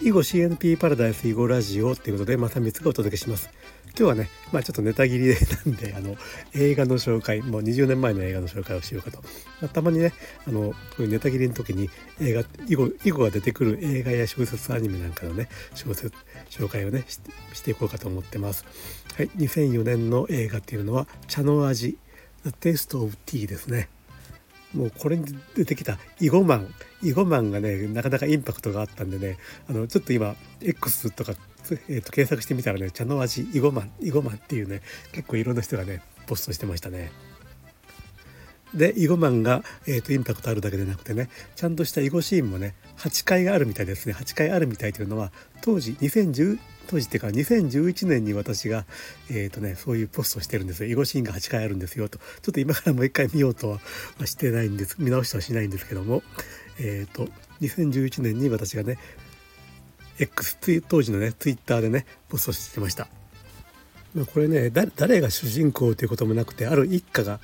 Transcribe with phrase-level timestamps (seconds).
[0.00, 3.50] 囲碁 CNP パラダイス囲碁ラジオということでまた3つがお届けします。
[3.98, 5.34] 今日はねまあちょっとネタ切り
[5.66, 6.16] なんであの
[6.54, 9.18] 映画の紹介もう20年前の映画の紹介をしようかと、
[9.60, 10.12] まあ、たまにね
[10.46, 11.90] あのこういうネタ切りの時に
[12.20, 16.12] 映画囲碁囲碁が出てくる映画や小説アニメなんかのね小説
[16.48, 17.04] 紹介をね
[17.52, 18.64] していこうかと思ってます。
[19.16, 21.98] はい2004年の映画っていうのは茶の味
[22.44, 23.88] The Taste of Tea ですね。
[24.74, 25.24] もうこれに
[25.54, 29.38] 出てきた囲碁マン囲碁マンがねなかなかインパクトがあったんでね
[29.68, 31.32] あのちょっと今 X とか、
[31.88, 37.10] えー、と検索してみたらね茶の味囲碁マン囲碁マンっていうね結構いろんな人がねポストしてましたね。
[38.74, 44.14] で囲碁マンが、えーと、インパクトあるだけでなくてねちゃんとした囲碁シーンもね8回があるみたいですね。
[44.14, 45.32] 8回あるみたいというのは
[45.62, 46.58] 当時2010
[46.88, 48.86] 当時っていうか2011年に私が、
[49.30, 50.90] えーとね、そういうポストしてるんですよ。
[50.90, 52.18] 囲碁シーンが8回あるんですよと。
[52.18, 53.78] ちょっと今からもう一回見ようとは
[54.26, 54.96] してないんです。
[54.98, 56.22] 見直しはしないんですけども。
[56.78, 57.28] えっ、ー、と
[57.60, 58.98] 2011年に私がね
[60.18, 63.17] X 当時のねツイッターでねポストしてました。
[64.32, 67.40] これね誰が主人公ということもなくてある一家が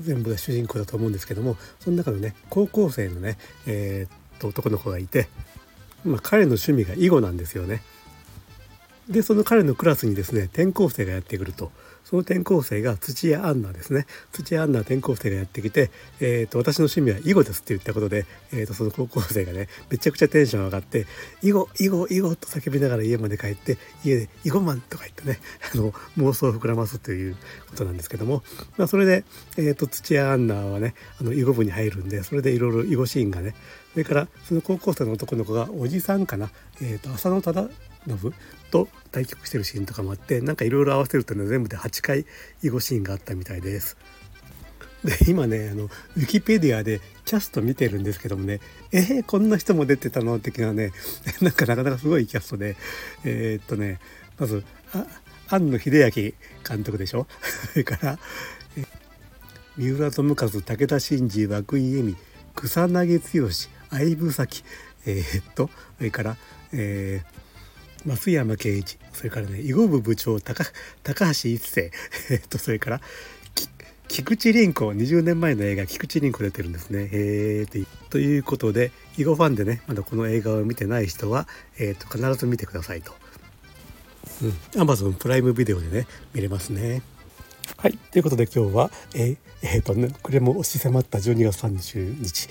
[0.00, 5.28] 全部が主人公だと思うんですけどもその中のね高校生のね、えー、っと男の子がいて、
[6.04, 7.82] まあ、彼の趣味が囲碁なんですよね。
[9.08, 11.72] でその彼のクラスにですね転校生がやってくると
[12.04, 14.06] その転校生が土屋アンナですね。
[14.32, 21.06] 土屋アンナ転校生がやってきて、えーと、私の趣味は囲碁ですって言ったことで、えーと、その高校生がねめちゃくちゃテンション上がって
[21.42, 25.40] 「囲碁囲碁囲碁」と叫びながら家まで帰って家で「囲碁マン」とか言ってね
[25.72, 27.36] あの妄想を膨らますという
[27.68, 28.42] ことなんですけども、
[28.76, 29.24] まあ、それで、
[29.56, 33.54] えーと、土屋アンナはねあの囲碁部に入るんでそれでいろいろ囲碁シーンがね
[33.92, 37.70] それからその高校生の男の子がおじさんかな、えー、と浅野忠
[38.06, 38.34] 信
[38.70, 42.24] と対局してるシーンとかもあってなんかいろいろ合わせるとね全部で8回
[42.62, 43.96] 囲碁シーンがあったみたいです。
[45.04, 48.60] で今ねあのウィキペディアでキャスト見てるんですけどもね
[48.92, 50.92] えー、こんな人も出てたの的なね
[51.40, 52.76] なんかなかなかすごいキャストで
[53.24, 53.98] えー、っとね
[54.38, 54.62] まず
[54.92, 55.06] あ
[55.48, 56.32] 庵野秀明
[56.68, 57.26] 監督でしょ？
[57.72, 58.18] それから
[59.78, 62.16] 三浦友和武田真治涌井絵美
[62.54, 64.64] 草薙剛相武咲
[65.06, 66.36] えー、っとそれから、
[66.72, 67.40] えー、
[68.06, 70.64] 増山圭一それからね囲碁部部長高
[71.02, 71.90] 高橋一生
[72.30, 73.00] えっとそれから
[74.08, 77.08] 菊池凛子20年前の映画菊池凛子出てるんですね。
[77.12, 81.46] えー、ということで囲碁ファンでねまだこの映画を見てない人は、
[81.78, 83.14] えーと、必ず見てくださいと。
[84.42, 84.50] うん、
[84.82, 87.02] Amazon プライムビデオでね見れますね。
[87.76, 87.96] はい。
[88.10, 92.48] ということで今日は、えー、えー、とね、これも押し迫った12月30日、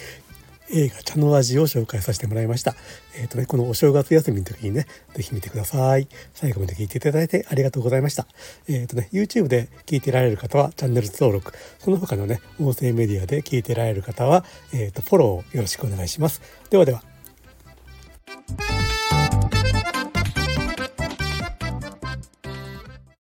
[0.72, 2.76] 映画茶の味を紹介させてもらいました。
[3.16, 4.86] えっ、ー、とね、このお正月休みの時にね、
[5.16, 6.08] 是非見てください。
[6.34, 8.28] 最後まで聞いていただいてありがとうございました。
[8.68, 16.42] えっ、ー、とね、YouTube で聞いてられる方はチャンネル登録、その他のね、音声メディアで聞いてられる方は、えっ、ー、と、フォローよろしくお願いします。
[16.70, 17.09] ではでは。